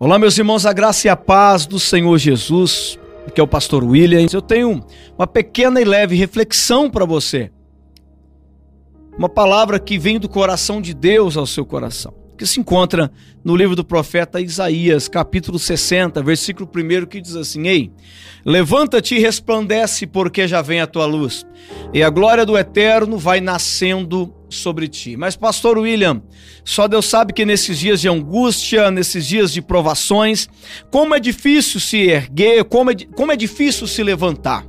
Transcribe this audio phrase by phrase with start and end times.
[0.00, 2.96] Olá, meus irmãos, a graça e a paz do Senhor Jesus,
[3.34, 4.32] que é o pastor Williams.
[4.32, 4.80] Eu tenho
[5.18, 7.50] uma pequena e leve reflexão para você.
[9.18, 13.10] Uma palavra que vem do coração de Deus ao seu coração, que se encontra
[13.44, 17.90] no livro do profeta Isaías, capítulo 60, versículo 1, que diz assim: Ei,
[18.44, 21.44] levanta-te e resplandece, porque já vem a tua luz,
[21.92, 25.16] e a glória do eterno vai nascendo sobre ti.
[25.16, 26.22] Mas, pastor William,
[26.64, 30.48] só Deus sabe que nesses dias de angústia, nesses dias de provações,
[30.90, 34.64] como é difícil se erguer, como é, como é difícil se levantar.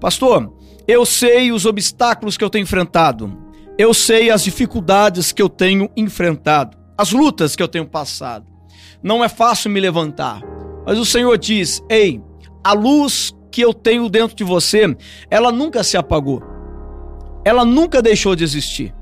[0.00, 0.54] Pastor,
[0.86, 3.36] eu sei os obstáculos que eu tenho enfrentado,
[3.76, 8.46] eu sei as dificuldades que eu tenho enfrentado, as lutas que eu tenho passado.
[9.02, 10.42] Não é fácil me levantar,
[10.86, 12.20] mas o Senhor diz: ei,
[12.62, 14.96] a luz que eu tenho dentro de você,
[15.30, 16.42] ela nunca se apagou,
[17.44, 18.94] ela nunca deixou de existir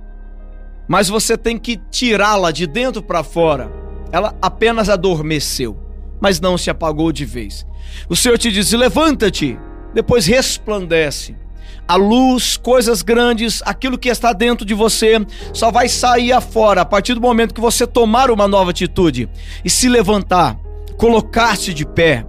[0.89, 3.71] mas você tem que tirá-la de dentro para fora.
[4.11, 5.79] Ela apenas adormeceu,
[6.19, 7.67] mas não se apagou de vez.
[8.09, 9.59] O Senhor te diz: levanta-te,
[9.93, 11.37] depois resplandece.
[11.87, 16.85] A luz, coisas grandes, aquilo que está dentro de você, só vai sair afora a
[16.85, 19.29] partir do momento que você tomar uma nova atitude
[19.65, 20.59] e se levantar,
[20.97, 22.27] colocar-se de pé,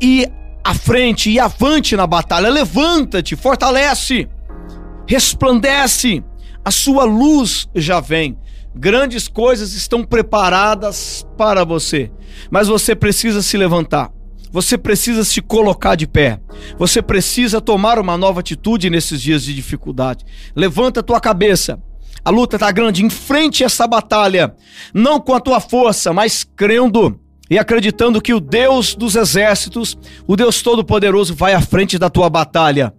[0.00, 0.30] ir
[0.64, 2.48] à frente e avante na batalha.
[2.48, 4.28] Levanta-te, fortalece,
[5.06, 6.22] resplandece
[6.64, 8.36] a sua luz já vem.
[8.74, 12.12] Grandes coisas estão preparadas para você,
[12.50, 14.10] mas você precisa se levantar.
[14.50, 16.40] Você precisa se colocar de pé.
[16.78, 20.24] Você precisa tomar uma nova atitude nesses dias de dificuldade.
[20.54, 21.80] Levanta a tua cabeça.
[22.24, 23.04] A luta está grande.
[23.04, 24.54] Enfrente essa batalha.
[24.92, 30.36] Não com a tua força, mas crendo e acreditando que o Deus dos exércitos, o
[30.36, 32.92] Deus Todo-Poderoso, vai à frente da tua batalha.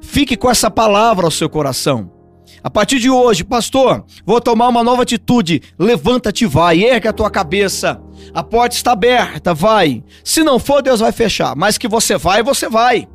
[0.00, 2.21] Fique com essa palavra ao seu coração.
[2.62, 5.62] A partir de hoje, pastor, vou tomar uma nova atitude.
[5.78, 8.00] Levanta-te, vai, ergue a tua cabeça.
[8.32, 10.02] A porta está aberta, vai.
[10.24, 11.56] Se não for, Deus vai fechar.
[11.56, 13.08] Mas que você vai, você vai.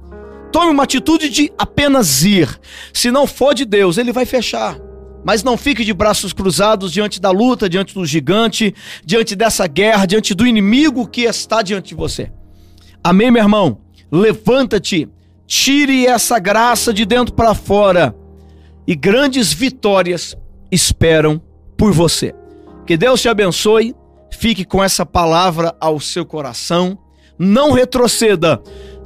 [0.51, 2.59] Tome uma atitude de apenas ir.
[2.93, 4.77] Se não for de Deus, ele vai fechar.
[5.23, 8.73] Mas não fique de braços cruzados diante da luta, diante do gigante,
[9.05, 12.31] diante dessa guerra, diante do inimigo que está diante de você.
[13.03, 13.79] Amém, meu irmão?
[14.11, 15.09] Levanta-te,
[15.45, 18.15] tire essa graça de dentro para fora
[18.87, 20.35] e grandes vitórias
[20.71, 21.41] esperam
[21.77, 22.33] por você.
[22.85, 23.93] Que Deus te abençoe,
[24.31, 26.97] fique com essa palavra ao seu coração,
[27.37, 28.61] não retroceda.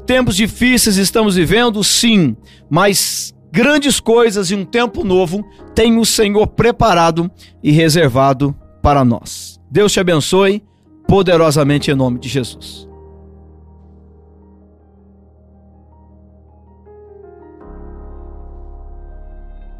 [0.06, 2.36] Tempos difíceis estamos vivendo, sim,
[2.70, 5.44] mas grandes coisas e um tempo novo
[5.74, 7.30] tem o Senhor preparado
[7.64, 9.60] e reservado para nós.
[9.70, 10.64] Deus te abençoe
[11.08, 12.91] poderosamente em nome de Jesus.